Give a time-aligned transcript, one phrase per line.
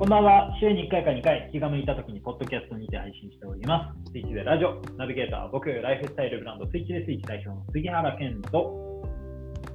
[0.00, 0.56] こんばんは。
[0.58, 4.12] 週に1回か2回、気が向いた時にポッドキャストにて配信しております。
[4.12, 9.04] スイッチでラジオ、ナビゲーターは僕、ライフスタイルブランドスイッチでスイッチ代表の杉原健と、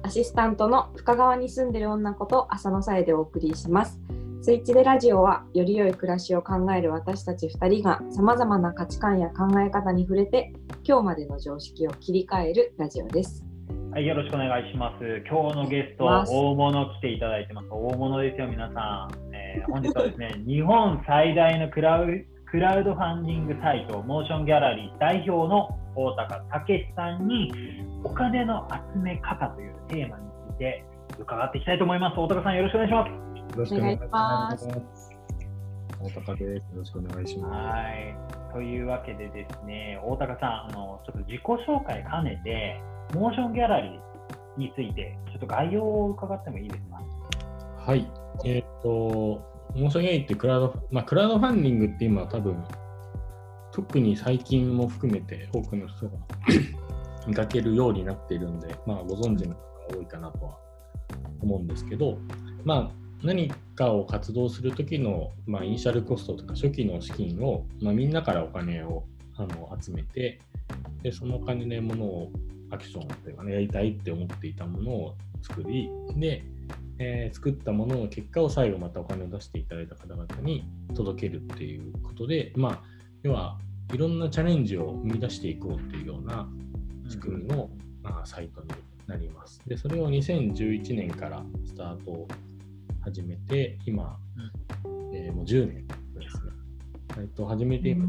[0.02, 4.00] アシスタントの深川に住んでる女こと浅野さえでお送りします。
[4.42, 13.46] スイッチでラジオはより良い暮らしを考える私たち2人がさまざまな価値観や考え方に触れて今日までの常識を切り替えるラジオです。
[13.92, 15.24] はい、よろしくお願いします。
[15.26, 17.68] 今日のゲスト、大物来ていただいてます。
[17.70, 19.25] 大物ですよ、皆さん。
[19.56, 27.52] えー本日はですね、 日本最大のクラウクラウドファンディングサイト、モーションギャラリー代表の大高健志さんに、
[28.04, 30.84] お金の集め方というテーマについて
[31.18, 32.20] 伺っていきたいと思います。
[32.20, 33.10] 大高さん、よろしくお願いします。
[33.10, 33.16] よ
[33.56, 35.16] ろしくお願いします。
[36.00, 36.44] 大高です。
[36.44, 38.16] よろしくお願いしまはい。
[38.52, 42.80] というわけでですね、大高さん、あのちょっと自己紹介兼ねて、
[43.14, 47.00] モーションギャラリーについて、ちょっと概要を伺ってもいいですか？
[47.84, 47.90] す。
[47.90, 48.06] はい。
[48.44, 48.88] えーっと、
[49.74, 52.62] モーションゲイってクラウド、まあ、クラウドファンディングって今は多分、
[53.72, 56.12] 特に最近も含めて多くの人が
[57.26, 60.58] 見かけるようになっているんで、まあ、ご存知の方が多いかなとは
[61.40, 62.18] 思うんですけど、
[62.64, 62.90] まあ、
[63.22, 69.04] 何かを活動するときの、まあ、イニシャルコストとか初期の資金を、まあ、みんなからお金を
[69.36, 70.40] あの集めて
[71.02, 72.32] で、そのお金でものを
[72.70, 76.44] アクションというかね、やりたいって思っていたものを作り、で、
[76.98, 82.82] えー作ったものの結果を最後またお金を出していただいた方々に届けるっていうことで、まあ、
[83.22, 83.58] 要は
[83.92, 86.48] いろんなチャレンジを生み出していこうっていうような
[87.08, 87.70] 仕組みの、
[88.02, 88.68] まあ、サイトに
[89.06, 89.60] なります。
[89.66, 92.28] で、それを2011年からスタートを
[93.02, 94.18] 始めて、今、
[95.12, 95.94] えーもう10年で
[96.28, 96.52] すね。
[97.18, 98.04] えっと、始めて今、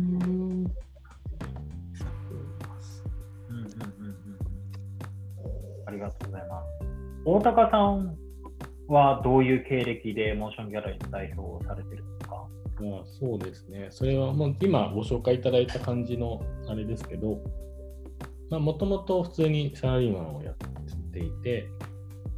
[5.85, 6.67] ありがとうございます。
[7.25, 8.26] 大高さん
[8.87, 12.35] はどういう経歴でモーションギャラリーの代表をされてるんですか？
[12.79, 13.87] まあ、そうですね。
[13.89, 17.41] それはもう今ご紹介いただいた感じのあれですけど、
[18.49, 20.55] もともと普通にサラリーマンをやっ
[21.11, 21.69] ていて、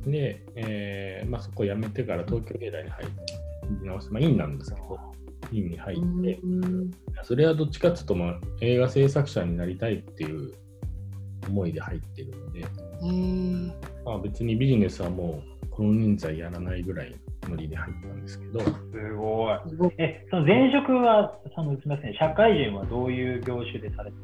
[0.07, 3.05] で、えーまあ、そこを辞めてから東京芸大に入
[3.81, 4.97] り直して、まあ、院なんですけど、
[5.51, 6.39] 院に入って、
[7.23, 10.53] それはどっちかっていうと、まあ、映画制作者になりたいっていう
[11.47, 12.65] 思いで入ってるので、
[14.05, 17.11] まあ、別にビジネスはもうこの人数やらないぐらい
[17.43, 19.47] のノリで入ったんですけど、すご
[19.87, 19.91] い。
[19.97, 24.17] え、その前職は、そのすみません、社会人はどういう業種でされて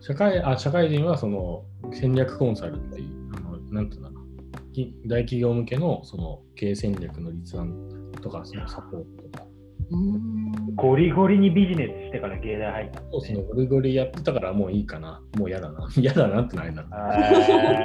[0.00, 1.62] 社会あ社会人はその
[1.92, 9.46] 戦略コンサルっていう、あのなんていうんだろうき大企業向けのその経営戦略の立案とか、そのサポートとか、
[10.80, 13.06] ゴリゴリにビジネスしてから芸大入ったね。
[13.12, 16.84] そうですね、ゴリゴリやってたからもういいかな、もう嫌だな、 嫌だなってないな。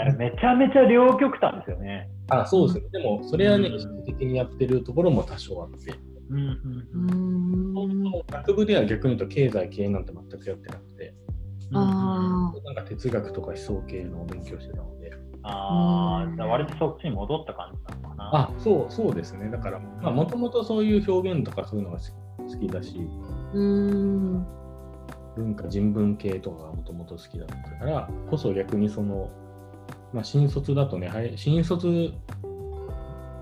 [0.08, 2.10] えーめちゃめちゃ両極端ですよね。
[2.30, 5.94] あ、そうですね、でもそれはね、うん意識的にやってるところも多少あって、
[6.30, 11.14] うんうんうん学部では逆に言うと経済、経営なんて全くやってなくて、
[11.74, 15.12] あなんか哲学とか思想系の勉強してたので、
[15.44, 18.30] ああ、じゃあ割とそっちに戻った感じなのかな。
[18.34, 23.00] あ、そう、そうですね、だから、まあ、もともとそういう表現とかそういうのが好き好きだし、
[23.53, 24.46] うん。
[25.35, 29.29] 文化人文系とかがもともと好きだったからこそ逆にその、
[30.13, 32.13] まあ、新卒だとねはい新卒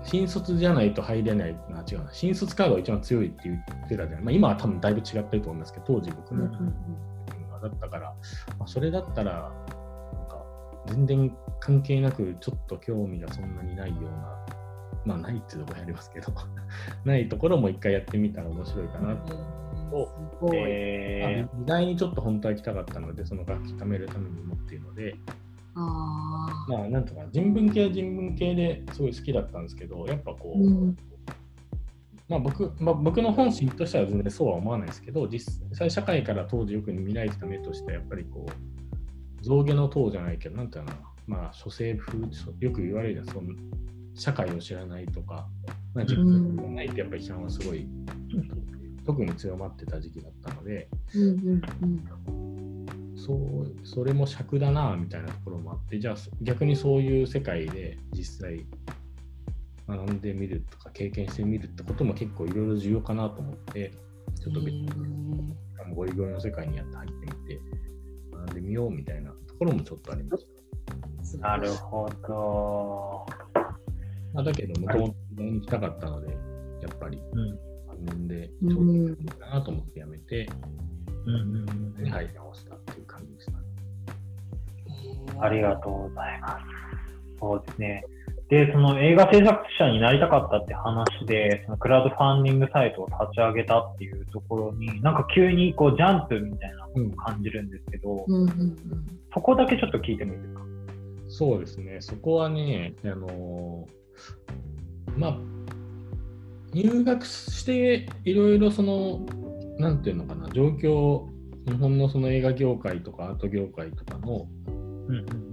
[0.02, 2.12] 新卒じゃないと入れないあ違うな。
[2.12, 8.14] 新卒カードが一番強いって言ってたじゃない、まあ、今は多分だいぶ違ってると思うんですけど当時僕のだったから、
[8.58, 9.50] まあ、それだったら
[10.12, 10.44] なんか
[10.86, 14.63] 全然関係なくちょっと興味がそんなにないような
[15.04, 16.32] まあないっていうところありますけど
[17.04, 19.32] ないところも一回やってみたら面白いかなと。
[19.32, 19.38] す
[20.40, 20.56] ごい。
[20.56, 25.14] え美大にちょっと本当は行きたかったので、その楽器貯めるためにもっていうので、
[25.76, 30.96] あまあ、なんとか人文系は人文系ですごい好きだったんですけど、やっぱこう、うん。
[32.28, 42.18] まあ僕まあ、僕の本心としては全然そうは思わないですけど、実際社会から当時よく見られてた目としては、やっぱりこう、象牙の塔じゃないけど、なんていうのかな、まあ、諸生風、
[42.60, 43.48] よく言われるじゃん、その
[44.14, 45.48] 社会を知らないとか、
[45.94, 47.86] まあ、自分がないってやっぱり批判はすごい、
[49.04, 50.88] 特に強まってた時期だったので、
[53.16, 58.66] そうそれも尺だなみたいなところもあってじゃあ逆にそういう世界で実際
[59.88, 63.92] 学んでみるとか経験してみるってことも結構いろいろ重要かなと思って
[64.42, 65.54] ちょっと別に
[65.94, 67.60] ゴリゴリの世界にやって入ってみて
[68.32, 73.26] 学んでみようみたいなところもちょっとありましー、なるほど。
[74.34, 76.34] た、まあ、だけどもともと行きたかったのでや
[76.92, 77.18] っぱり。
[77.18, 77.58] うん。
[77.94, 78.68] 3年でうん。
[78.68, 78.92] ちょうど
[79.22, 80.48] いいかなと思ってやめて、
[81.26, 83.58] うんうんうん入り直したっていう感じでしたね。
[85.40, 86.64] ありがとうございます。
[87.40, 88.04] そうですね。
[88.50, 98.76] で、その映画制作者になりたかったって話で、そのクラウドファンディングサイトを立ち上げたっていうところに、なんか急にこうジャンプみたいなことを感じるんですけど、うんうんうん。
[99.32, 100.60] そこだけちょっと聞いてもいいですか？
[101.28, 103.86] そうですね、そこはね、あの
[105.16, 105.38] まあ、
[106.72, 109.26] 入学していろいろその、
[109.78, 111.26] なんていうのかな、状況、
[111.66, 114.46] 日本のその映画業界とかアート業界とかの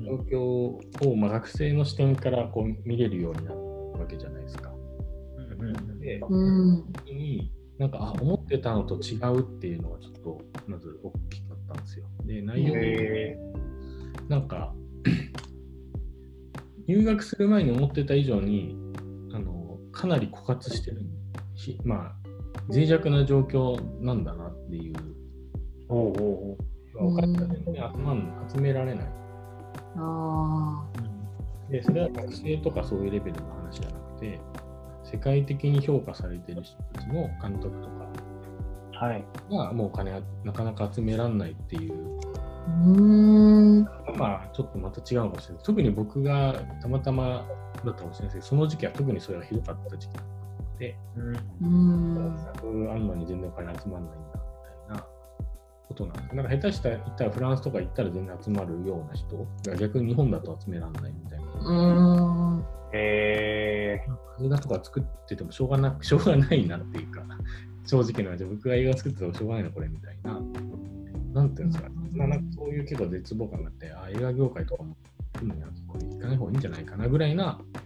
[0.05, 3.59] 状況を、まあ、学生の視点からこう見れるようになる
[3.93, 4.71] わけじゃないですか。
[5.99, 12.05] で、うん時になんかあ思ってたのと違うっていうのがちょっとまず大きかったんですよ。
[12.25, 13.37] で内容へ
[14.27, 14.73] なんか
[16.91, 18.75] 入学する前に思ってた以上に
[19.33, 21.01] あのかなり枯渇してる。
[21.55, 22.15] しまあ
[22.67, 24.95] 脆弱な状況なんだなっていう。
[25.88, 26.57] おうおう
[26.99, 27.13] おう。
[27.13, 28.47] お金が全然集まん。
[28.53, 29.05] 集められない。
[29.95, 30.85] あ
[31.69, 34.39] でそれは学生とかそういうレベルの話じゃなくて
[35.03, 39.23] 世界的に評価されてる人たちの監督とかはい。
[39.49, 42.31] がもうお金がなかなか集められないっていうー
[42.85, 43.83] うん
[44.18, 45.63] まあちょっとまた違うかもしれない。
[45.63, 47.45] 特に僕がたまたま
[47.85, 50.13] だったかもしれないですけど、その時期は特にそれがひどかった時期
[50.79, 54.39] で、うんうん作あんのに全然お金集まらないんだ
[54.88, 55.06] みたいな
[55.88, 56.35] ことなんです。
[56.35, 59.38] なんか下手したら行ったらフランスとか行ったら全然集まるような人
[59.69, 61.45] が逆に日本だと集められないみたいな。
[61.63, 64.03] うんへ
[64.44, 67.23] 映画とか作っててもしょうがなく、 しょうがないなっていうか、
[67.85, 70.41] 正直な話、僕が映画作っててもしょうがないな、これみたいな。
[71.33, 74.95] なんていうんですか、うんまあ、なんかそういう結構絶望感があって、あ映画業界とかも、
[75.41, 77.81] 今やこれ行かない方がいいんじゃないかなぐらいなー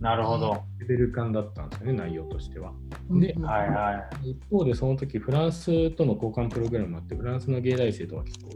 [0.00, 0.62] なるほど。
[0.78, 2.72] レベル感だったんですよね、内容としては。
[3.10, 4.30] でうんはいはい。
[4.30, 8.50] 一方で、その時フランスとの交換プログラムもあって、フランスの芸大生とか結構、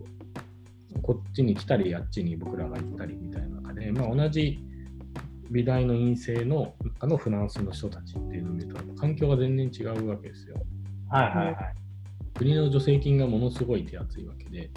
[1.02, 4.64] こっちに来たり、あっちに僕らが行ったりみたいな中で、まあ、同じ
[5.50, 10.56] 美大の院生の中のフランスの人たちっていうのを見ると、環境が全然違うわけですよ。
[11.10, 11.56] はいはいはい。
[12.34, 14.70] 国の助成金がものすごい手厚いわけで、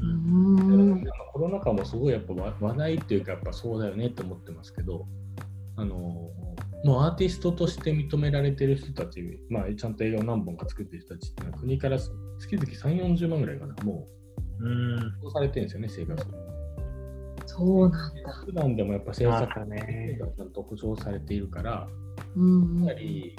[0.00, 5.06] うんコロナ禍もすごいやっぱ話話題っていうか、やっぱそうだよねって思ってますけど、
[5.76, 6.30] あの
[6.84, 14.06] もうアーティストとして認められてる人たち、まあ、ちゃんと映画を何本か作ってる人たちっていうのは国から月々3、40万ぐらいかな、も
[14.60, 14.98] うん。
[14.98, 16.24] う、そうされてるんですよね、生活。
[17.46, 18.32] そうなんだ。
[18.32, 20.18] 普段でもやっぱ制ま作たね。
[20.20, 21.88] がちゃんと保障されているから、
[22.36, 23.34] うんやはり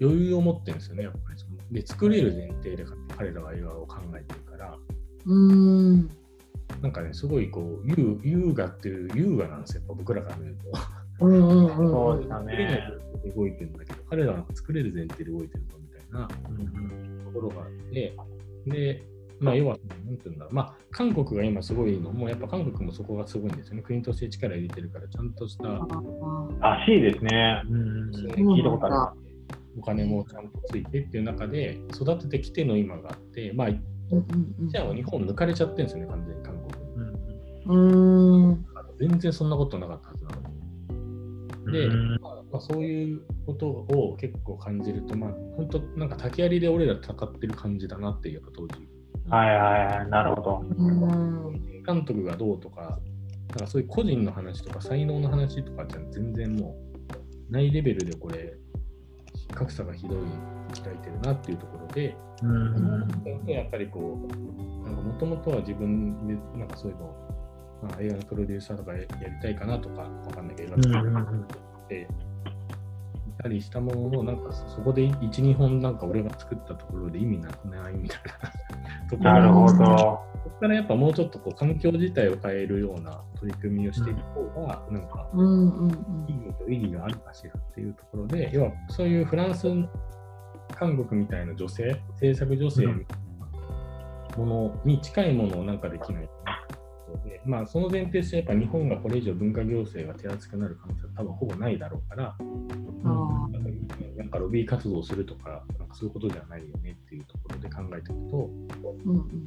[0.00, 1.56] 余裕を持ってるんですよね、やっぱりその。
[1.70, 2.84] で、作れる前提で
[3.16, 4.76] 彼らは映画を考えてるから、
[5.26, 6.10] うん
[6.82, 10.56] なんかね、すごいこう、優優雅っていう、優雅なんですよ、やっぱ僕らから見る
[11.18, 11.26] と。
[11.26, 12.90] うんうんうんそうでした作れないね。
[13.24, 18.16] で動いてるんだけど、彼らは作れる前提で動いてるのみたいなうんところがあって、
[18.66, 19.02] で、
[19.40, 23.82] まあ、要は、なんていうんだろう、まあ、韓国が今すごいのも、やっぱ韓国もそこがすごいんですよね。
[23.82, 27.62] 国として力入れてるから、ちゃんとしたらしいですね。
[27.68, 28.10] うん。
[28.10, 29.14] 聞いたことあ
[29.78, 33.68] お金もちゃんとついてっていう中で、育ててきての今があって、まあ、
[34.68, 36.96] じゃあ日本抜かれちゃってるんですよね、完全に韓国に。
[37.06, 37.72] る。
[37.72, 38.66] うんうん
[38.98, 40.40] 全然そんなことなかったはずなの
[41.66, 41.72] に。
[41.72, 48.88] で、うんまあまあ、そういうことを結構感じると、まあ、本当なんか竹槍で俺ら戦ってる感じだなっていう、やっぱ当時。
[49.28, 50.10] はいはいはい。
[50.10, 50.64] なるほど。
[50.78, 52.98] うん監督がどうとか、
[53.50, 56.76] なんかそういう個人の話とか才能の話とかじゃ全然も
[57.50, 58.54] うないレベルでこれ、
[59.54, 60.18] 格差がひどい
[60.82, 63.44] 開いてるなっていうところで、うん。
[63.46, 69.08] やっぱりこう、もともとは自分でなんかそういうのを、まあ、映画のプロデューサーとかややり
[69.40, 71.46] たいかなとか、わかんないけど、映画うんうん
[73.42, 79.72] たりしたものの、なんかそこで1、2本なんか俺が作ったところで意味なくないみたいなところなるほど。
[80.44, 84.20] そこからやっぱもうちょっとこう環境自体を変えるような取り組みをしていく
[84.54, 85.90] 方が、なんかうんうん
[86.28, 89.68] 意味と意義があるかしらっていうところで、要はそういうフランス、
[90.74, 93.18] 韓国みたいな女性、制作女性みたい
[94.38, 96.65] なものに近いものをなんかできないかな
[97.24, 102.36] で、まあその前提としてやっぱ日本がこれ以上文化行政が手厚くなる可能性は多分ほぼないだろうから、
[103.04, 103.48] あ
[104.16, 108.50] なんかロビー活動をするとか、なんかそういうことじゃないよねっていうところで考えていくと、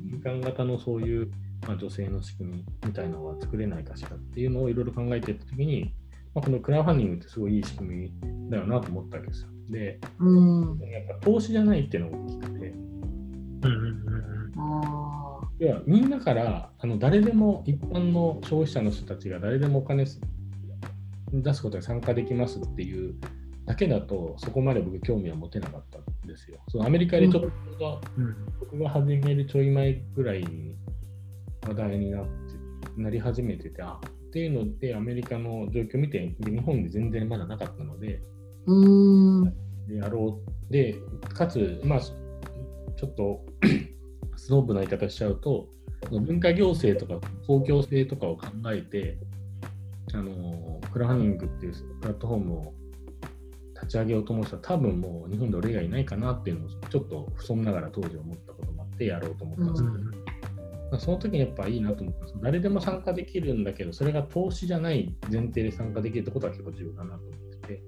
[0.05, 1.31] 民間型のそういう、
[1.67, 5.93] まあ、女性の仕組みみたいなのが作れないかしらっていうのをいろいろ考えていったときに、
[6.33, 9.49] まあ、このクラウドファンディングってすごいいい仕組みだよなと思ったわけですよ。
[9.69, 10.79] で、うん。
[10.79, 12.73] やっぱ投資じゃないっていうのが大きくて、
[15.61, 20.05] あ要はみんなからあの誰でも一般の消費者の人たちが誰でもお金
[21.33, 23.15] 出すことに参加できますっていう
[23.65, 26.57] だけだとそこまで僕興味は持てなかったんですよ。
[26.69, 27.43] そのアメリカでちょっ
[27.77, 30.75] と、うんうん僕が始めるちょい前ぐらいに
[31.67, 32.59] 話題になって
[32.97, 38.21] なり始めてて、あっていうので、アメリカの状況を見て、で日本で全然まだなかったので、
[38.67, 39.53] うーん。
[39.95, 40.39] やろ
[40.69, 40.71] う。
[40.71, 40.95] で、
[41.33, 43.43] かつ、まあ、ちょっと
[44.49, 45.67] スノーブな言い方しちゃうと、
[46.09, 49.19] 文化行政とか公共性とかを考えて、
[50.11, 52.73] あのクラウドファンディングっていうプラットフォームを
[53.75, 62.33] 立ち上げようと思う人は多分もう日本で俺がいないかなっていうのをちょっと不損ながら当時思ったこともあってやろうと思ったんですけど、うんまあその時にやっぱいいなと思ったんです。
[62.41, 67.81] 誰でも参加できるんだけどそれが投資じゃない前提で参加できるってことは結構重要だなと思ってて。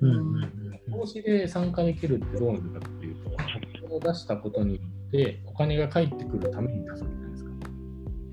[0.00, 7.50] うんうん投資で参加できるってどうなるかっていうとお金を出したことによってお金が返ってくるために出すわけじゃないですか。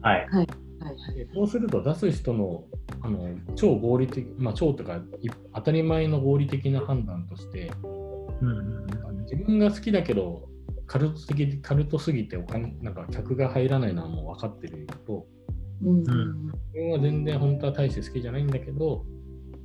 [0.01, 0.19] はい。
[0.19, 1.15] はいはい。
[1.15, 2.65] でそうすると出す人の
[3.01, 7.71] あの超合理的、まあ、超とかい当たり前の合理的な判断として
[8.41, 10.47] うんうん自分が好きだけど
[10.85, 15.25] カルト的カルトすぎてお金なんか客が入らないのはもう分かってるのと
[15.83, 16.11] うん自
[16.73, 19.05] 分は全然本当は大して好きじゃないんだけど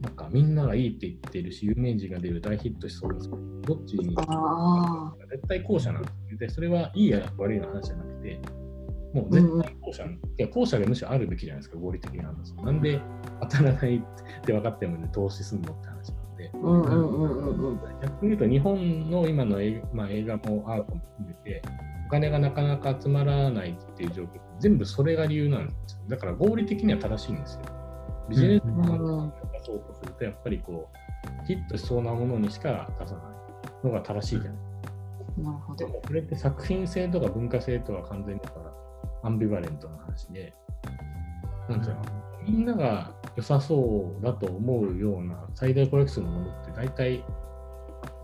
[0.00, 4.16] なんかみんながいいって言ってるし有名人が出る大ヒットしそうですどっちに。
[5.30, 6.38] 絶対後者なんですよ。
[6.38, 8.40] でそれはいいや悪いの話じゃなくて
[9.12, 13.00] もう絶対後者、いや後者がむしろあるべきじゃないですか合理的な話なんで
[13.42, 14.00] 当たらないっ
[14.42, 16.50] て分かってもね投資するのって話なんで。
[16.54, 17.80] うんうんうんうんうん。
[18.00, 21.62] 逆に言うと日本の今の映,、まあ、映画もアートも含めて
[22.06, 24.28] お金がなかなか集まらないっていう状況
[24.60, 26.02] 全部それが理由なんですよ。
[26.08, 27.62] だから合理的には正しいんですよ。
[28.28, 30.88] ビジネスマンが出そうとするとやっぱりこ
[31.42, 34.60] うヒットしそうなものにしか出さないのが正しいじゃない
[35.42, 35.86] なるほど。
[35.86, 38.72] でもそれって作品性とか文化性とは完全にだから
[39.22, 40.52] アンビバレントな話で
[41.68, 42.02] なんていうの
[42.46, 47.24] みんなが良さそうだと思うような最大公約数のものって大体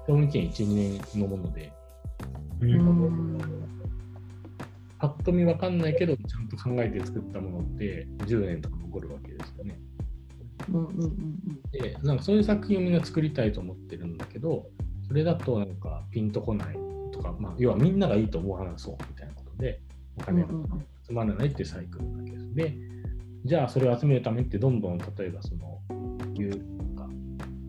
[0.07, 1.73] 賞味期限1、2年のもので、
[2.61, 2.75] うんう
[3.11, 3.38] ん。
[4.99, 9.78] パッと見わかんないけど、ちゃんと考えて作ったものって10年とか残るわけですよね。
[10.69, 11.41] うんうんうん
[11.73, 14.67] で、なんかそういう作品をみんな作りたいと思ってるんだけど、
[15.07, 16.77] それだとなんかピンとこない
[17.13, 19.81] とか、まあ、要はみんながいいと思わなそうみたいなことで、
[20.17, 20.25] おうん。
[20.25, 20.49] 金が
[21.07, 22.55] 集まらないっていうサイクルなわけです。
[22.55, 22.77] で、
[23.47, 25.81] じゃあそれを集めるためってどんどん例えばその
[26.35, 27.09] いうか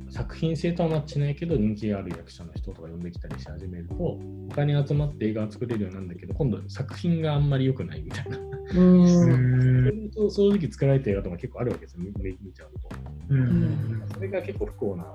[0.10, 4.20] 作品性とはマッチしないけど人気がある役者の人とか呼んできたりし始めるとお
[4.56, 8.40] 金集まって映画を作れるようになるんだけど今度作品があんまり良くないみたいな
[8.76, 10.12] うん。
[10.14, 12.04] そうそういう時作られた映画とか結構あるわけですよ。
[12.04, 12.14] 見
[12.54, 12.90] ちゃうと。
[13.30, 14.04] うん。
[14.14, 15.14] それが結構不幸な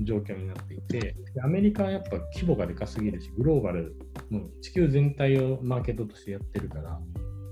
[0.00, 3.94] 状況になっていてでアメリカはやっぱ規模がでかすぎるしグローバル
[4.30, 6.98] の地球全体をマーケットとしてやってるから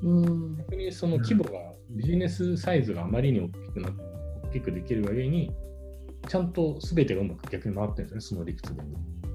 [0.02, 0.56] うん。
[0.56, 1.50] 逆にその規模が、
[1.90, 3.90] ビジネスサイズがあまりに大きくな
[4.44, 5.52] 大きくできるがゆえに、
[6.28, 8.82] ちゃんと全てがうまく逆に回ってるんですよね、その理屈で。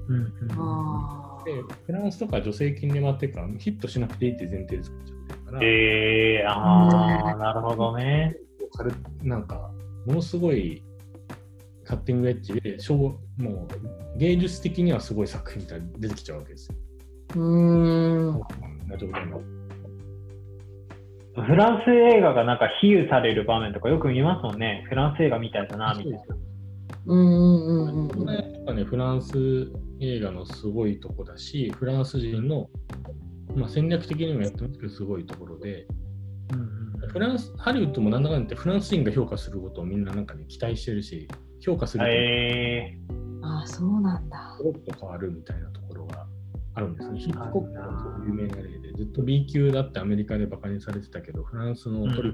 [0.08, 0.32] うん。
[0.52, 8.36] あで、フランスとか助成金で回ってるから、ヒットしなくていいって前提で作っちゃってるから、えー、ああ、なるほどね。
[8.76, 9.70] 軽なんか、
[10.06, 10.82] ものすごい
[11.84, 12.94] カッティングエッジで、しょ
[13.38, 13.68] うも
[14.14, 16.74] う芸術的にはすごい作品みたいに出てきちゃうわけですよ。
[17.34, 18.40] ーうん。
[18.88, 19.40] な状態の
[21.36, 24.84] フランス映画がなんか比喩される場面とかよく見ますもんね。
[24.88, 26.18] フランス映画みたいだな、みたいな。
[27.06, 32.68] うんうんうんうんこれやっぱね、フランス映画のすごいとこだし、フランス人の、
[33.54, 35.86] まあ、戦略的にもやってますけど、すごいところで、
[37.08, 41.28] フランス、ハリウッドもなんだかんだ言ってフランス人が評価することをみんななんかね、期待してるし、
[41.60, 42.98] 評価するとえ
[43.42, 44.64] ああ、そうなんだコ。
[44.64, 46.26] ロッと変わるみたいなところが
[46.74, 47.18] あるんですね。
[47.18, 52.32] ヒッチコックがそう有名な例で、ずっと B 級だってアメリカでバカにされてたけど、フランスのー、トリ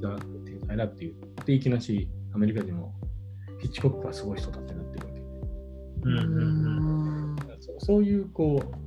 [0.00, 1.14] ガーの天才だって言っ
[1.44, 2.94] て、いきなしアメリカ人も
[3.60, 5.23] ヒッチコックはすごい人だってなってるわけで。
[6.04, 7.34] うんうんうん。
[7.34, 7.36] ん。
[7.60, 8.84] そうそういうこう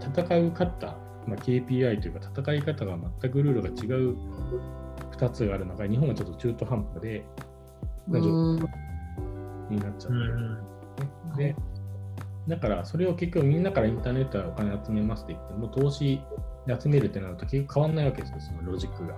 [0.00, 4.16] 戦う勝った、まあ、KPI というか戦い方が全くルールが違う
[5.12, 7.24] 2つがある中日本はちょっと中途半端で
[8.08, 8.26] な状
[9.70, 10.60] になっちゃってる、
[11.32, 11.38] うん。
[11.38, 11.56] ね。
[12.46, 16.20] でだからそれを結局みんなからインターネットでお金集めますって言っても投資
[16.66, 19.14] で集めるってなると結局変わんないわけですよそのロジックが。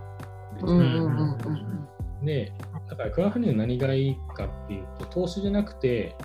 [2.22, 2.52] で、
[2.88, 6.16] だからクラファンディング何がいいかっていうと、投資じゃなくて、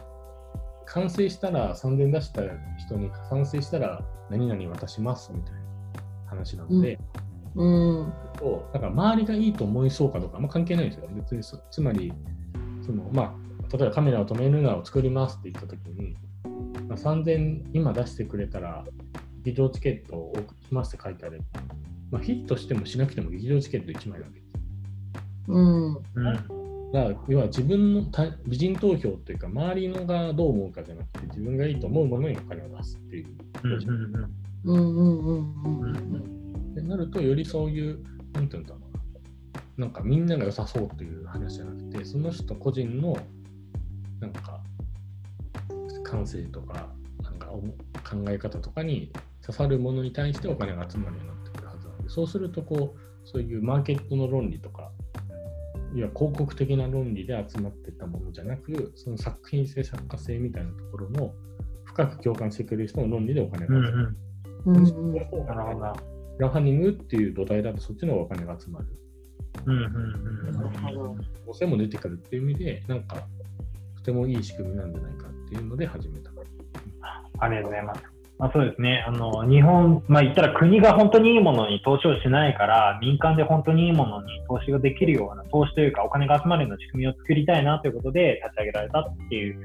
[0.93, 2.41] 完成したら3000出した
[2.77, 5.59] 人に完成したら何々渡しますみたいな
[6.27, 6.99] 話なので、
[7.55, 8.13] うん。
[8.37, 11.07] とだから周りがいいと思いそうかどうかあんま関係ないんですよ。
[11.07, 11.15] ね。
[11.15, 12.13] 別にそつまり、
[12.85, 16.15] そのまあ、例えばカメラを止めるのを作りますって言ったときに、
[16.87, 18.85] まあ、3000今出してくれたら
[19.43, 21.45] 劇場チケットをお送りしますって書いてあれば、
[22.11, 24.39] まあ、ヒットしてもしなくても劇場チケット1枚なわけ。
[24.39, 24.57] です。
[25.47, 25.95] うん。
[25.95, 26.60] うん
[26.93, 28.05] だから要は自分の
[28.47, 33.27] 美人投票っていうか周りのがどう思うかじゃなくて自分がいいと思うものにお金を出すっていう
[33.63, 33.71] うん。
[33.73, 34.75] うんうん。
[34.75, 35.85] うんうん。
[36.13, 37.99] うんってなるとよりそういう
[38.33, 38.49] なん。
[38.49, 38.65] ていうん。
[38.65, 38.79] だろ
[39.77, 43.15] うなんかみんなが良さそうという話じゃなくて、その人個人の
[44.19, 44.33] なん。
[44.33, 44.61] か
[46.03, 46.89] 感性とか
[47.23, 47.39] なん。
[47.39, 54.91] か考え方とかに刺さるものに対してお金が集まるようになってくるはずなので、そうするとこう、そういうマーケットの論理とか、
[55.93, 61.33] いや広告的な論理で集まってたものじゃなく、その作品性、作家性みたいなところの
[61.83, 64.17] 深く共感してくれる人の論理でお金が集まる。
[64.65, 65.43] うんうんなるほど。
[65.43, 65.93] クラウ
[66.39, 68.87] ドファングっていう土台だとそっちのお金が集まる。
[69.65, 73.27] うんうんうんなるほど補正も出てくるっていう意味で、なんか
[73.97, 76.31] とてもいい仕組みなんじゃないかっていうので始めた。
[77.39, 78.10] ありがとうございます。
[78.41, 79.05] まあ、そうですね。
[79.07, 89.59] あの、日本、まあ言ったら国が本当にいいものに投資をしないから、民間で本当にいいものに投資ができるような、投資というかお金が集まるような仕組みを作りたいなということで立ち上げられたっていう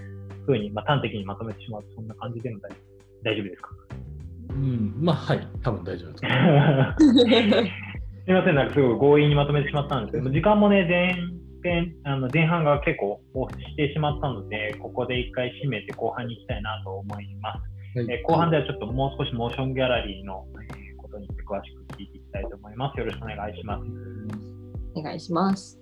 [0.45, 2.71] ふうに、まあ端的にまとめてしまうと、そんな感じでも大
[3.25, 3.71] 大丈夫ですか？
[4.51, 7.65] うん、まあはい、多分大丈夫だと思う。
[7.65, 11.17] すみません、なんかすごい強引にまとめてしまったんですけど、時間もね、前
[11.63, 17.76] 編、あの前半が結構押してしまったので、ここで一回締めて後半に行きたいなと思います。
[17.97, 22.99] はいえー後半ではちょっともう少しモーションギャラリーの、えーことについて詳しく聞いていきたいと思います。
[23.01, 23.85] よろしくお願いします。
[24.97, 25.81] お願いします。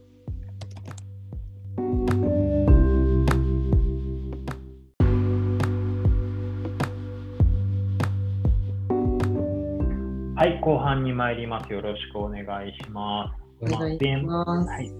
[10.36, 11.72] はい、後半に参ります。
[11.72, 13.64] よろしくお願いします。
[13.74, 14.70] お願いします。
[14.70, 14.92] はい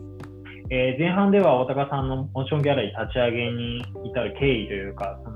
[0.71, 5.34] えー前半では大高さんのモーションギャラリー立ち上げに至る経緯というか、その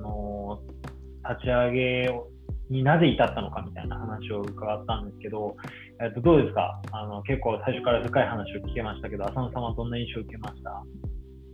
[1.28, 2.28] 立ち上げを
[2.70, 5.56] になぜ至ったのかみたいな話を伺ったんですけど、
[6.02, 6.82] えっとどうですか？
[6.92, 10.82] あの結構最初から深い話を聞けましたけど、浅野さんはどんな印象を受けました？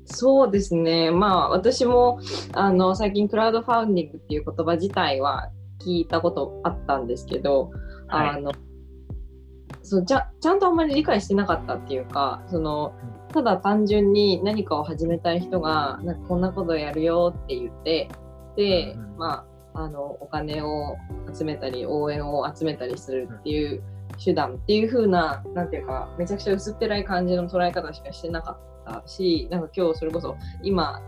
[0.07, 2.21] そうですね、まあ私も
[2.53, 5.51] あの最近クラウドファンディングっていう言葉自体は
[5.85, 7.71] 聞いたことあったんですけど、
[8.09, 8.29] はい。
[8.31, 8.53] あの
[9.83, 12.93] そうじゃちゃんとあんまり理解してなかったっていうかその
[13.33, 18.09] ただ単純に何かを始めたい人がなんかこんなことやるよって言って
[18.57, 19.17] で、うん。
[19.17, 20.97] まあ、あのお金を
[21.33, 23.83] 集めたり応援を集めたりするっていう
[24.23, 31.03] 手段っていう風ななんていうかめちゃくちゃ薄っぺらい感じの捉え方しかしてなかったしなんか今日それこそ今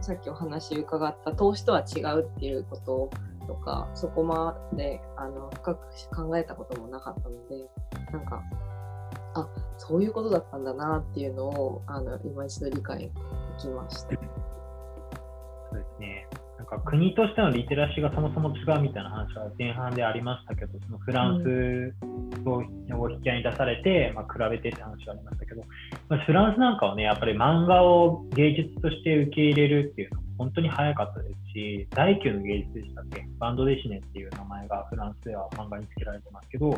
[0.00, 3.10] さっきお話伺った投資とは違うっていうこと
[3.46, 7.64] とかそこまであの深く考えたこともなかったので
[8.12, 8.42] なんか
[9.34, 13.10] あそういうことだったんだなっていうのをあの今一度理解で
[13.58, 14.08] きました。
[14.08, 14.16] そ
[15.72, 16.28] うですね。
[16.66, 21.94] か国としてのリテラシーがそもそも違うみたいな話は前半でありましたけど、そのフランス
[22.46, 22.62] を
[23.10, 25.62] 引き合いに出されて、まあ、比べてって話がありましたけど、
[26.08, 33.26] まあ、フランスなんかはね、やっぱり漫画を芸術として受け入れるっていうの本当に早かったですし、第9の芸術でしたっけ？
[33.38, 36.70] バンドデシネっていう名前がフランスでは漫画に付けられてますけど、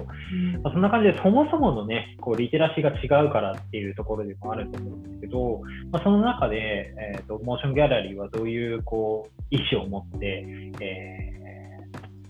[0.62, 10.44] まあ、そんな感じでそもそものね、こうリテラシーが違うからっていうところでもあると思うんですけど、まあ、その中で、えーと、モーションギャラリーはどういうこう意思を持って、
[10.80, 11.38] えー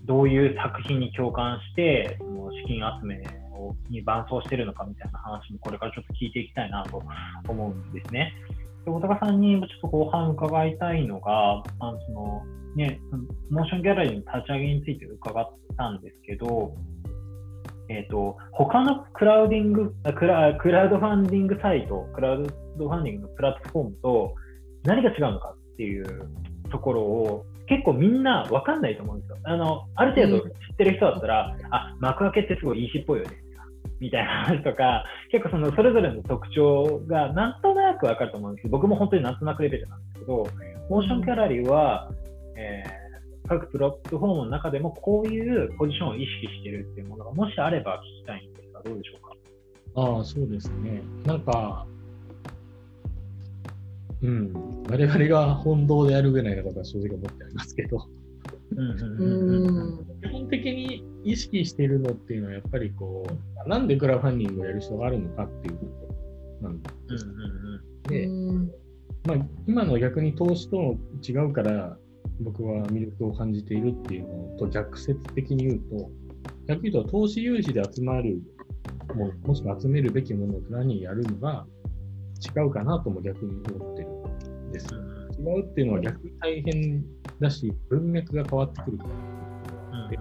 [0.05, 3.21] どういう作品に共感して、その資金集め
[3.53, 7.03] をに伴走してるのかみたいな話もこれからちょっと聞いていきたいなと
[7.47, 8.33] 思うんですね。
[8.85, 12.43] 大高さんにちょっと後半伺いたいのが、あのその
[12.75, 12.99] ね、
[13.49, 15.45] モーションギャラリーの立ち上げについて伺っ
[15.77, 16.73] たんですけど、
[17.89, 24.35] えーと、他のクラウディングクラクラウドファンディングサイト、クラウドファンディングのプラットフォームと
[24.83, 26.29] 何が違うのかっていう
[26.71, 29.37] ところを結構みんな分かんないと思うんですよ。
[29.43, 33.31] あのある程度知ってる人だったら、あ幕開けってすごい EC っぽいよね
[33.99, 40.47] みたいな話とか、結構そのそれぞれの特徴がなんとなく分かると思うんですけど、僕も本当になんとなくレベルなんですけど、
[40.89, 42.11] モーションギャラリーは、
[42.55, 43.09] えー
[43.47, 49.33] 各プラットフォームの中でもこういうポジションを意識してるっていうものがもしあれば聞きたいんですが、どうでしょうか？
[49.95, 51.01] ああ、そうですね。
[51.25, 51.87] なんか、
[54.21, 54.53] うん、
[54.87, 58.05] 我々が本堂でやるぐらいのことは正直思ってありますけど、
[58.75, 63.25] 基本的に意識しているのっていうのは、やっぱりこ
[63.65, 65.85] う、なんでクラウドファンディングをやる人があるのかっていうこ
[66.61, 67.25] となんです。
[68.09, 68.71] で、うん
[69.25, 71.97] まあ、今の逆に投資との違うから、
[72.41, 76.11] 僕は魅力を感じているっていうのと逆説的に言うと、
[76.67, 78.41] 逆に言うと投資融資で集まる
[79.15, 81.65] もの、もしくは集めるべきものを何やるのが
[82.55, 84.09] 違うかなとも逆に思ってる
[84.69, 84.87] んです。
[85.37, 87.03] 違うっていうのは逆に大変
[87.39, 90.09] だし、文脈が変わってくるから。
[90.09, 90.17] で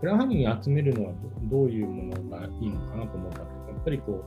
[0.00, 4.24] クラウドファンディングに集めるのはどどういうものがいいのかなと思ったら、やっぱりこ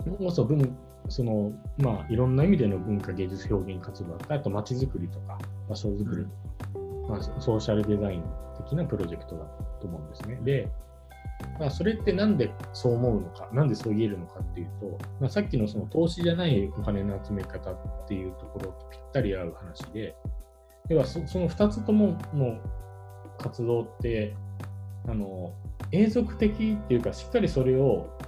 [0.00, 0.76] う、それこそ文
[1.08, 8.24] その、まあ、いろんな意味での文化芸術表現活動だったり、あと街づくりとか、場所づくりとか、まあ、ソーシャルデザイン
[8.56, 9.44] 的なプロジェクトだ
[9.80, 10.38] と思うんですね。
[10.42, 10.68] で、
[11.58, 20.16] まあ、それってなんでそう思うのか、なんでそう言えるのかっていうと、まあ、さっきのその投資じゃないお金の集め方っていうところとぴったり合う話で、
[20.88, 22.58] 要はそその2つともの
[23.38, 24.36] 活動って
[25.08, 25.54] あの
[25.92, 28.18] 永続的っていうかしっかりそれを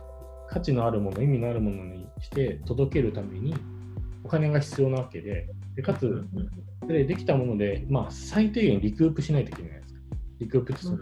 [0.49, 3.55] 価値のあるもの意味のあるものにして届けるために
[4.25, 6.25] お金が必要なわけででかつ
[6.87, 10.01] それできたもので、まあ、最低限リクープしないといけないですか。
[10.39, 10.99] リクープってその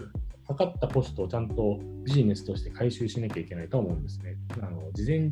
[0.46, 4.36] かかったコストをちゃんとビジネスとして回収しなきゃいけないと思うんですね。
[4.60, 5.30] あの事前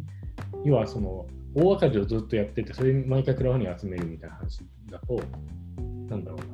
[0.65, 5.21] 要はその大赤字をずっとやってて、それ毎回クラウドに集めるみたいな話だと、
[6.13, 6.45] なんだろうな。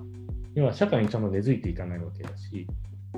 [0.54, 2.66] 要は社会にちゃんと根付いていかないわけだし、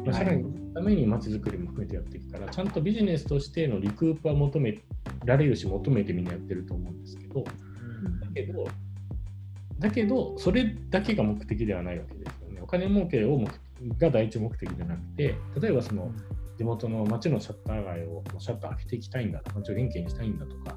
[0.05, 4.79] まあ、社会のためにまちづくりも含めてやっていくから、ちゃんとビジネスとしてのリクープは求め
[5.25, 7.51] られるし、求めてみんなやってると思うんですけど、だ
[8.35, 8.69] けど、
[9.79, 12.61] だけど、それだけが目的ではないわけですよね。
[12.63, 13.47] お金儲けを目
[13.99, 16.13] が第一目的じゃなくて、例えばその
[16.59, 20.77] 地元の町のシャッター街をシャッター開けていきたいんだ、町を元気にしたいんだとか、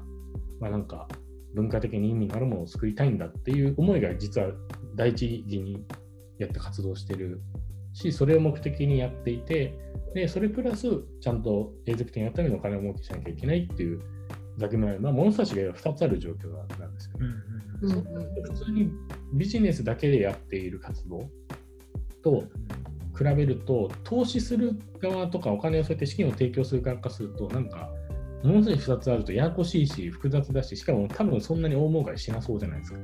[0.60, 1.08] まあ、なんか
[1.54, 4.48] 文化的に意味のあるものを作りたいんだっていう思いが実は
[4.94, 5.84] 第一義に
[6.38, 7.40] やって活動してる
[7.92, 9.78] し、それを目的にやっていて、
[10.14, 10.88] でそれプラス
[11.20, 14.00] ちゃんと永続的にやっためにお金を儲けしなきゃいけないっていう
[14.58, 17.26] だけの、まあ、物差しが2つある状況なんですよね。
[17.82, 18.90] うんうん、普通に
[19.32, 21.28] ビジネスだけでやっている活動
[22.22, 22.44] と
[23.16, 27.90] 比べると、投資する側とかお金をそうやって資金を提供する側からすると、なんか、
[28.42, 32.98] ものすごい2つあるとややこしいし、複雑だし、しかも多分そんなに大儲かりしなそうじゃないですか。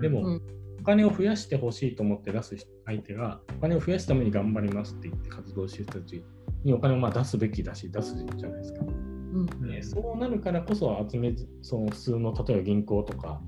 [0.00, 0.42] でも、うん、
[0.82, 6.24] お金を増やしてほしいと思って出す相手が、お金を増やすために頑張りますって言って活動してる人たち
[6.64, 8.80] にお金をまあ出すべきだし、出すじゃないですか。
[8.80, 13.40] うん、そうなるからこそ集めその普通の例えば銀行とか、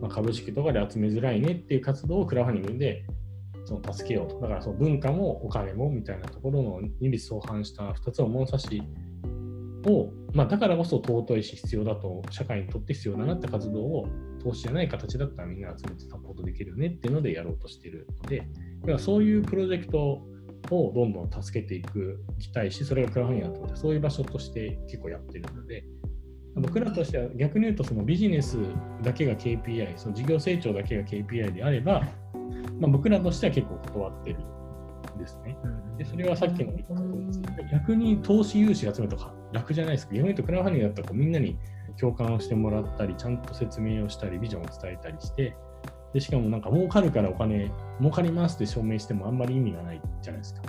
[0.00, 3.04] まあ、株式とかで集めづらいねっていう活動をクラファンディングで
[3.64, 4.38] その助けようと。
[4.38, 8.80] だからその文化もお金もみたいなところの二律相反した2つの物差し
[9.84, 14.08] を、まあ、だからこそ尊いし必要だと、社会にとって必要だなって活動を
[14.48, 18.38] 投資じゃない形だったらみんな集めてサポートできるよねっていうのでやろうとしてるので、
[18.80, 20.22] だからそういうプロジェクト
[20.70, 25.84] をどんどん助けていくきたいし、それがクラファンディングだと思って、そういう場所として結構やってるので、
[26.56, 28.58] 僕らとしては逆に言うとそのビジネス
[29.02, 32.02] だけが KPI、その事業成長だけが KPI であれば、
[32.80, 35.56] まあ、僕らとしては結構断ってるんですね。
[35.98, 40.14] でそれはさっきの言ったことです逆に投資融資集めとか楽じゃないですか。
[40.14, 41.58] 逆に言うとクラウドファンディングだったらこうみんなに
[42.00, 45.56] 共感をしてもらったり、ちゃんと説明をしたり、ビジョンを伝えたりして、
[46.12, 50.62] でしかもなんか儲かるからお金、儲かりますって証明してもあんまり意味がないじゃないですか。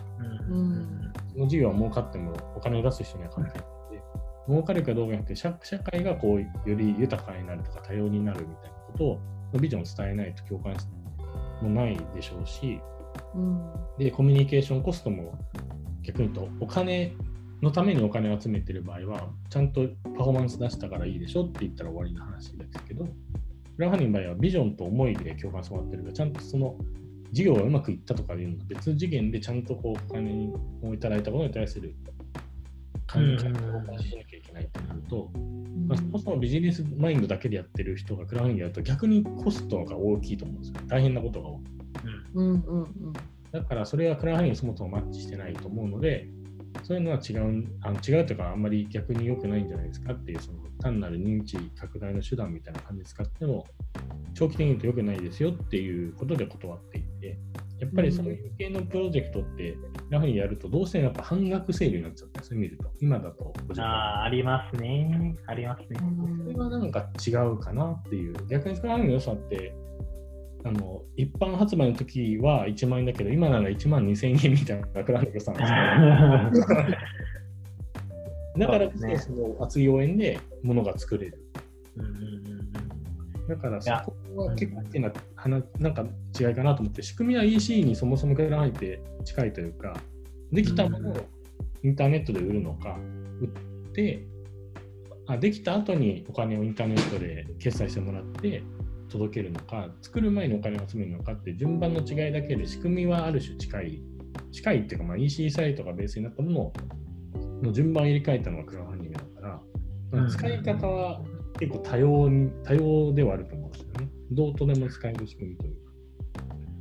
[0.49, 4.03] うん、その事業は儲かってもお金を出す人には関係ないので、
[4.47, 10.91] 儲かるかどうかによって社会がこうより豊かになるとか多様になるみたいなことをビジョンを伝えないと共感して
[11.61, 12.81] もないでしょうし、
[13.35, 15.37] うん、でコミュニケーションコストも
[16.01, 17.13] 逆に言うとお金
[17.61, 23.11] のためにお金を集めてる場合はちゃんとパフォーマンス出したからいいでしょって言ったら終わりの話ですけどク
[23.83, 26.75] ラファンディングの場合はビジョンと思いで共感してもらってるからちゃんとその
[27.31, 31.95] 事業がうまくいったとかいうの別次元でちゃんとこうお金をいただいたことに対する
[33.11, 35.31] 考え方をしなきゃいけないとなると、
[35.87, 40.75] まあ、そもそもビジネスマインドだけでやってる人がクラウドファンディングやると逆にコストが大きいと思うんですよ。
[40.87, 41.61] 大変なことが多い。
[42.35, 42.51] うん。
[42.51, 42.61] うん。
[42.61, 43.13] うん、
[43.51, 46.29] だからそれはクラウドファンディングそもそもマッチしてないと思うので、
[46.83, 53.65] そういうのは違う、あの違うというかあんまり逆に良くないんじゃないですかっていう、その単なる認知拡大の手段みたいな感じで使っても、
[54.33, 57.37] 長期的に言うと良くないですよっていうことで断っていて、
[57.79, 59.77] やっぱりそういう系のプロジェクトって、
[60.09, 62.91] ラフにやると、どうしてもやっぱ半額セールになっちゃったんですよ、見ると。
[62.99, 65.35] 今だとああ、ありますね。
[65.47, 65.99] ありますね。
[66.43, 68.33] それはなんか違うかなっていう。
[68.47, 69.73] 逆にその良さって、
[70.65, 75.61] あの一般発売の時は1万円だけど、今なら1万2000円みたいなクラウド予算だ
[78.67, 81.45] からこそ、その熱い応援で物が作れる。
[83.47, 83.91] だからそ
[84.35, 85.11] こは結構大きな
[85.79, 86.05] なんか
[86.39, 89.97] 違いかなと思って、仕組みは EC にそもそもから入って近いというか、
[90.51, 91.17] できたものを
[91.83, 92.99] インターネットで売るのか、
[93.41, 93.47] 売っ
[93.93, 94.27] て、
[95.25, 98.61] あできた後にお金をインターネットで決済してもらって
[99.09, 104.01] 届けるのか、作る前にお金を集めるのかって順番の違いだけで仕組みはある種近い、
[104.51, 106.73] 近いっていうか、まあ、EC サイトがベースになったもの
[107.63, 109.61] の順番を入れ替えたのがクラウドファンディングだから、
[110.21, 111.21] まあ、使い方は
[111.59, 114.09] 結構多様に多様ではあると思うんですよね。
[114.31, 115.91] どうとでも使える仕組みというか。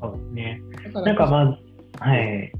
[0.01, 0.63] そうですね。
[0.95, 1.59] なんかまあ、
[2.05, 2.53] はい。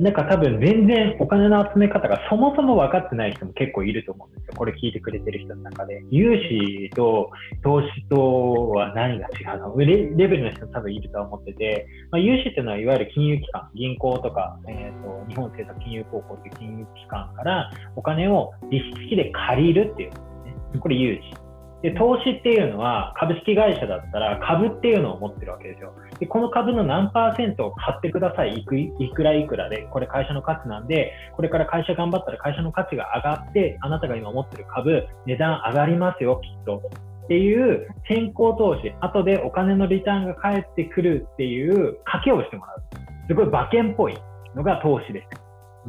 [0.00, 0.10] な。
[0.10, 4.54] んか多分全然お金の集め方がそもそも分かってない人も結構いると思うんですよ。
[4.56, 6.02] これ聞いてくれてる人の中で。
[6.10, 7.30] 融資と
[7.62, 20.80] 投資とは何が違うのレレベルの人多分いるとは思ってて、まあ、融資っていうのはいわゆる金融機関、銀行とか、えーと、日本政策金融高校っていう金融機関からお金を利子付きで借りるっていうことですね。
[20.80, 21.46] これ融資。
[21.82, 25.92] で、投資っていうのは株式会社だったら株っていうのを持ってるわけですよ。
[26.18, 28.54] で、この株の何パーセントを買ってください。
[28.54, 36.82] いくいくらいくらで、これ会社の価値なんで、これから会社頑張ったら会社の価値が上がって、あなたが今持ってる株、値段上がりますよ、きっと。
[37.24, 42.82] っていう先行投資、後でお金のリターンが返ってくるっていう賭けをしてもらう。
[43.26, 44.16] すごい馬券っぽい
[44.54, 45.45] のが投資です。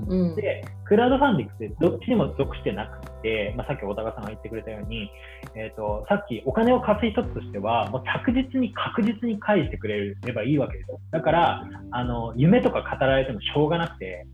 [0.08, 5.10] うん、で、クラウドファンディングってどっちにも属してなくて、まあ、さっき小高さんが言ってくれたように、
[5.56, 11.00] えーと、さっきお金を貸す一つとしては、もう着実に確実に返してくれればいいわけですよ。
[11.12, 14.28] だから、あの夢とか語られてもしょうがなくて、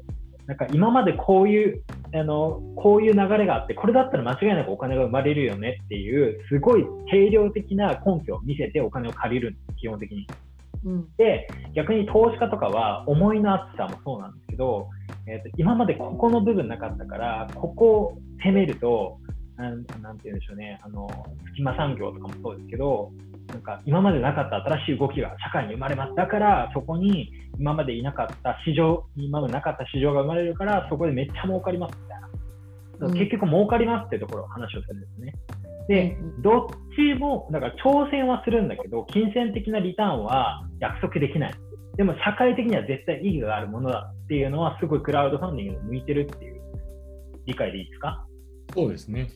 [0.46, 10.28] なんか今までこういうあのこういう流れがあってこれだったら間違いなくお金が生まれるよねっていうすごい定量的な根拠を見せてお金を借りるんです基本的に。
[10.86, 14.88] うん、で逆に投資家とかは思いの厚さもそうなんですけど
[15.26, 19.20] えーと、今までここの部分なかったから、ここを攻めると、
[19.56, 21.08] なんなんて言うんでしょうね、あの
[21.48, 23.12] 隙間産業とかもそうですけど、
[23.48, 26.16] なんか今までなかった新しい動きが社会に生まれます。
[26.16, 33.08] だから、そこに今までいなかった市場、今までなかった市場が生まれるから、そこでめっちゃ儲かりますみたいな。
[33.08, 35.34] うん、結局儲かりますってところを話をするんですね。
[35.88, 41.54] で、どっちも、だから挑戦はするんだけど、金銭的なリターンは約束できない。
[41.98, 46.62] でも社会的には絶対意義があるものだっていうのは、すごいクラウドファンディングに向いてるっていう
[47.46, 48.26] 理解でいいですか？
[48.74, 49.30] そうですね。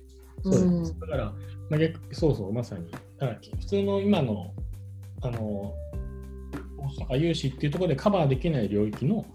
[0.44, 1.00] そうです。
[1.00, 1.26] だから、
[1.70, 2.92] まあ、逆そうそう、まさに。
[3.60, 4.54] 普通の今の、
[5.22, 5.74] あの、
[7.18, 9.26] 融資っていうところでカバーできない領域の、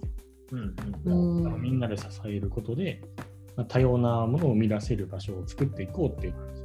[0.50, 3.02] うんうん、みんなで支えることで、
[3.56, 6.61] まあ、多様なものを生み出せる場所を作っていこうっていう感じ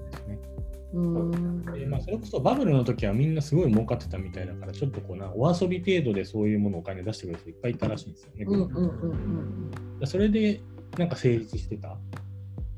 [0.94, 1.12] ですね。
[1.12, 10.06] うんでまあ、それこそバブルの時はみんなすごい儲かってたみたいだからちょっとこうなお遊び程度でそういうものをお金出してくれる人いっぱいいたらしいんですよね。
[10.06, 10.62] それで
[10.98, 11.98] なんか成立してた。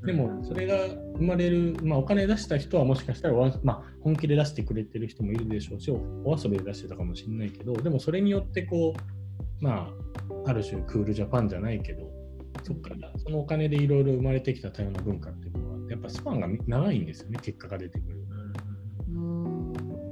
[0.06, 0.78] でもそれが
[1.18, 9.90] 生まれる、まあ、お金出した人はもしかしたら、まあ、本気で出してくれてる人もいるでしょうしお遊びで出してたかもしれないけどでもそれによってこうま
[10.46, 12.10] あある種クールジャパンじゃないけど
[12.64, 15.49] そっからそのお金でいろいろ生まれてきた多様な文化っていうのは
[15.90, 18.20] やっぱスパンが長いんですよね、結果が出てくる。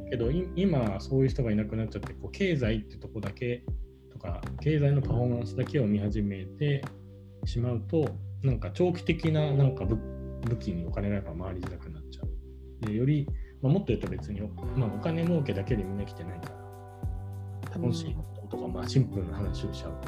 [0.10, 3.64] けど今そういう人がいなくなっちゃってこう経済ってとこだけ
[4.12, 6.84] とか経済のパフォーマンスだけを見始めて
[7.46, 8.08] しまうと
[8.42, 9.98] なんか長期的ななんか武
[10.60, 12.86] 器にお金が回りづらくなっちゃう。
[12.86, 13.28] でより、
[13.62, 14.42] まあ、もっと言うと別に、
[14.76, 16.50] まあ、お金儲けだけでみんな来てないか
[17.74, 20.00] ら楽しいこととか、まあ、シンプルな話をしちゃう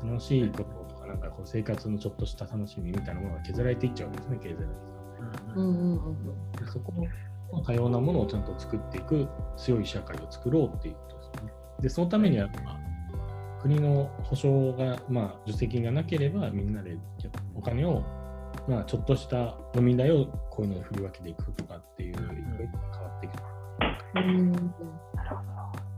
[0.00, 4.97] と楽しいこととかなんかこう生活のちょっとした楽しみみたいなものが削られていっちゃうんですね経済学
[6.72, 6.92] そこ
[7.52, 11.52] の多様なものをちゃんと作っていく強い社会を作ろうっていうことですね。
[11.80, 16.96] で、そのためには、まあ、国の保証が、まあ、助成金がなければ、みんなで
[17.54, 18.02] お金を、
[18.68, 23.32] まあ、ちょっとした飲み代をこういうのに振り分けていくとかっていう、変わっていく。
[24.16, 25.48] うんなるほど。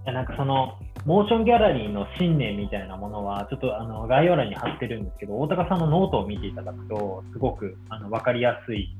[0.04, 8.94] いやなんかそのモーションギャラリーの信念みたいなものは、ちょっとあの概要欄に貼ってるんですけど、大高さんのノートを見ていただくと、すごくあの分かりやすい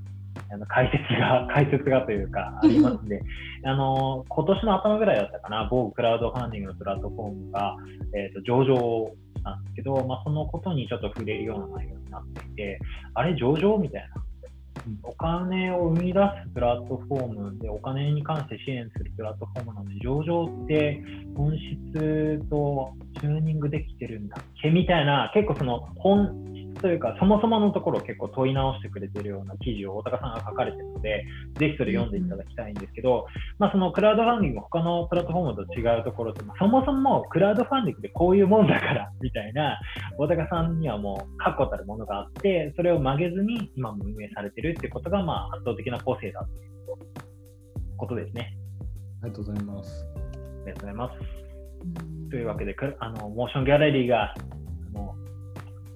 [0.52, 3.22] あの解説が、 解説がというか、ありますんで、
[3.64, 7.76] あの、今年の頭ぐらいだったかな、某クラウドファンディングのプラットフォームが、
[8.14, 9.10] えっ、ー、と、上場
[9.42, 12.78] なんですけど、まあ、そのことにちょっと触れるような内容になっていて、
[13.14, 14.22] あれ、上場みたいな。
[15.02, 21.02] お金を生み出すプラットフォームで、お金に関して支援するプラットフォームなので、上場って
[21.37, 31.24] 本質とチューニングできてるんだっけみたいな、結構その本質というか、そもそものところを結構問い直してくれてるような記事を大高さんが書かれてるので、
[31.59, 33.26] ぜひそれ読んでいただきたいんですけど、
[33.59, 39.78] まあ、そのクラウドファンディング、他のプラットフォームと違うところって、そもそもクラウドファンディングってこういうもんだからみたいな、
[40.20, 48.54] 大高さんにはもう確固たるものがあって、それを曲げずに今も運営されてるってことが、まあ、圧倒的な個性だっていうことですね。
[49.22, 50.06] ありがとうございます。
[50.14, 52.30] ありがとうございます。
[52.30, 54.35] というわけで、あのモーションギャラリーが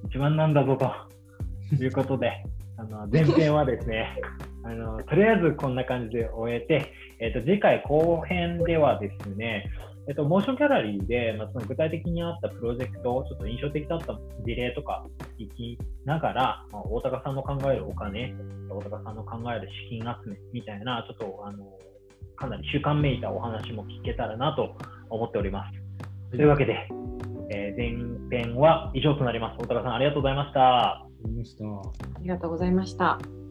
[0.06, 0.90] 一番なんだぞと
[1.82, 2.32] いうことで、
[2.78, 4.18] あの前編はですね
[4.64, 9.70] あの、とりあえずこんな感じで終えて、えーと、次回後編ではですね、
[10.06, 15.04] えっと、モーションギャラリーで、まあ、その具体的にあったプロジェクト、ちょっと印象的だった事例とか
[15.38, 18.34] 聞きながら、まあ、大高さんの考えるお金、
[18.68, 21.64] 大高さんの考える資金集めみたいな、ちょっとあの
[22.36, 24.76] かなり習慣めいたお話も聞けたらなと
[25.08, 25.64] 思っておりま
[26.30, 26.36] す。
[26.36, 26.88] というわけで、
[27.50, 29.62] えー前編は以上となります。
[29.62, 30.60] 大高さん、ありがとうございました。
[30.60, 31.64] ありました。
[31.64, 33.43] ありがとうございました。